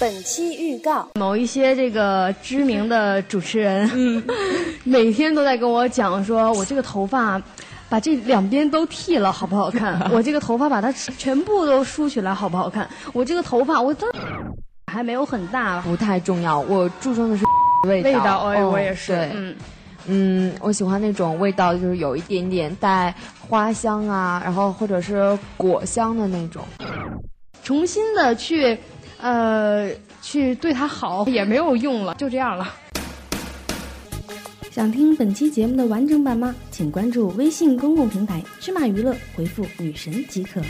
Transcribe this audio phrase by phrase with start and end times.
[0.00, 4.22] 本期预告：某一些这个知名的主持人，嗯，
[4.84, 7.42] 每天都在跟我讲说，我这个头发，
[7.88, 10.00] 把这两边都剃了，好不好看？
[10.12, 12.88] 我这个头发把它全部都梳起来，好不好看？
[13.12, 14.06] 我这个头发，我都
[14.92, 16.58] 还没有很大，不太重要。
[16.60, 17.44] 我注重的是
[17.88, 18.10] 味道。
[18.10, 19.12] 味道，哎，我也是。
[19.12, 19.56] 对，嗯
[20.06, 23.14] 嗯，我喜欢那种味道，就是有一点点带
[23.48, 26.62] 花香啊，然后或者是果香的那种。
[27.62, 28.78] 重新的去。
[29.20, 29.90] 呃，
[30.22, 32.72] 去对它好也没有用了，就这样了。
[34.78, 36.54] 想听本期节目的完整版吗？
[36.70, 40.62] 请关注微信公共平台“芝麻娱乐”，回复“女神”即可。